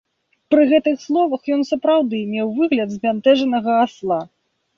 Пры 0.53 0.61
гэтых 0.69 0.95
словах 1.07 1.41
ён 1.55 1.61
сапраўды 1.71 2.23
меў 2.33 2.49
выгляд 2.61 2.89
збянтэжанага 2.97 3.79
асла. 3.85 4.21